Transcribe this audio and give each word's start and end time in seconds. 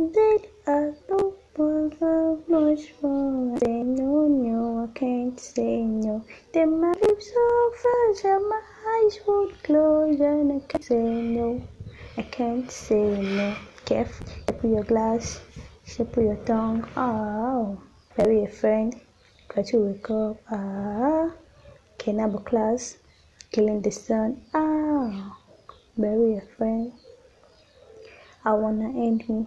I 0.00 0.94
don't 1.08 1.36
want 1.58 2.00
how 2.00 2.38
much 2.48 2.94
more. 3.02 3.54
I 3.54 3.58
say 3.58 3.82
no, 3.82 4.28
no, 4.28 4.88
I 4.88 4.98
can't 4.98 5.38
say 5.38 5.82
no. 5.82 6.24
Then 6.54 6.80
my 6.80 6.92
lips 6.92 7.30
so 7.30 7.72
fast 7.82 8.24
and 8.24 8.48
my 8.48 8.62
eyes 8.94 9.20
would 9.26 9.62
close 9.62 10.18
and 10.18 10.52
I 10.52 10.60
can't 10.66 10.82
say 10.82 10.96
no. 10.96 11.62
I 12.16 12.22
can't 12.22 12.70
say 12.70 12.96
no. 12.96 13.54
Careful, 13.84 14.26
shape 14.26 14.62
your 14.62 14.84
glass, 14.84 15.42
shape 15.84 16.16
your 16.16 16.36
tongue. 16.46 16.88
Oh, 16.96 17.78
bury 18.16 18.44
a 18.44 18.48
friend, 18.48 18.98
try 19.50 19.62
to 19.64 19.76
wake 19.80 20.10
up. 20.10 20.40
Ah, 20.50 21.30
cannibal 21.98 22.40
class, 22.40 22.96
killing 23.52 23.82
the 23.82 23.90
sun. 23.90 24.40
Ah, 24.54 25.36
bury 25.98 26.38
a 26.38 26.40
friend. 26.56 26.94
I 28.46 28.54
wanna 28.54 28.88
end 28.88 29.28
me. 29.28 29.46